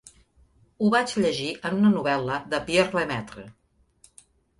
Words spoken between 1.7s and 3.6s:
una novel·la de Pierre Lemaitre.